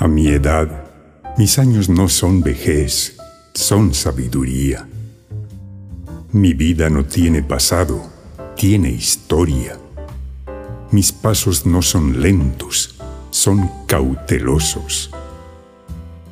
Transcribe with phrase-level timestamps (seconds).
[0.00, 0.66] A mi edad,
[1.36, 3.18] mis años no son vejez,
[3.52, 4.88] son sabiduría.
[6.32, 8.10] Mi vida no tiene pasado,
[8.56, 9.78] tiene historia.
[10.90, 12.98] Mis pasos no son lentos,
[13.30, 15.10] son cautelosos.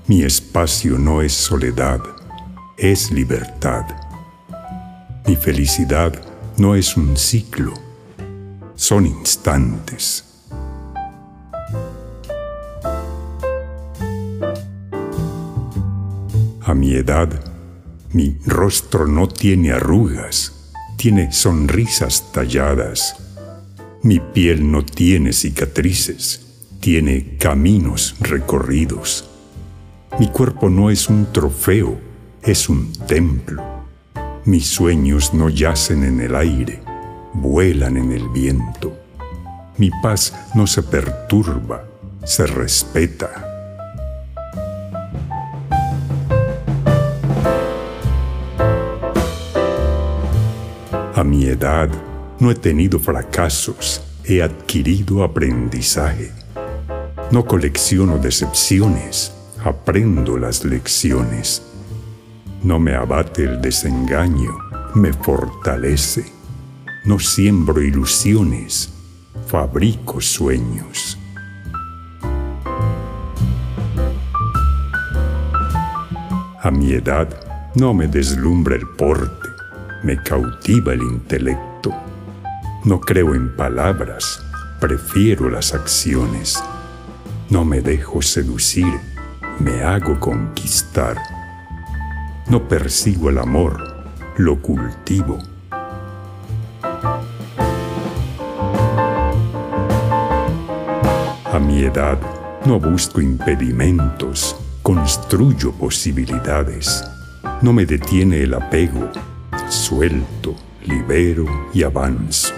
[0.06, 2.00] Mi espacio no es soledad,
[2.78, 3.84] es libertad.
[5.26, 6.18] Mi felicidad
[6.56, 7.74] no es un ciclo,
[8.76, 10.27] son instantes.
[16.68, 17.30] A mi edad,
[18.12, 23.16] mi rostro no tiene arrugas, tiene sonrisas talladas.
[24.02, 26.46] Mi piel no tiene cicatrices,
[26.80, 29.30] tiene caminos recorridos.
[30.18, 31.98] Mi cuerpo no es un trofeo,
[32.42, 33.62] es un templo.
[34.44, 36.82] Mis sueños no yacen en el aire,
[37.32, 38.94] vuelan en el viento.
[39.78, 41.86] Mi paz no se perturba,
[42.24, 43.47] se respeta.
[51.28, 51.90] Mi edad
[52.40, 56.32] no he tenido fracasos, he adquirido aprendizaje.
[57.30, 61.62] No colecciono decepciones, aprendo las lecciones.
[62.62, 64.56] No me abate el desengaño,
[64.94, 66.24] me fortalece.
[67.04, 68.90] No siembro ilusiones,
[69.46, 71.18] fabrico sueños.
[76.62, 77.28] A mi edad
[77.74, 79.37] no me deslumbra el porte,
[80.02, 81.94] me cautiva el intelecto.
[82.84, 84.42] No creo en palabras,
[84.80, 86.62] prefiero las acciones.
[87.50, 88.92] No me dejo seducir,
[89.58, 91.16] me hago conquistar.
[92.48, 94.06] No persigo el amor,
[94.36, 95.38] lo cultivo.
[101.52, 102.18] A mi edad
[102.64, 107.04] no busco impedimentos, construyo posibilidades.
[107.62, 109.10] No me detiene el apego,
[109.68, 110.54] suelto,
[110.86, 112.54] libero y avanzo.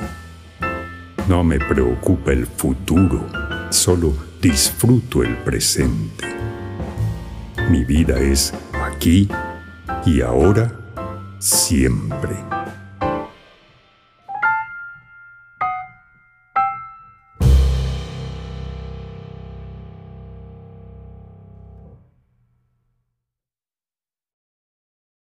[1.28, 3.26] No me preocupa el futuro,
[3.70, 6.26] solo disfruto el presente.
[7.68, 9.28] Mi vida es aquí
[10.06, 10.72] y ahora,
[11.38, 12.59] siempre.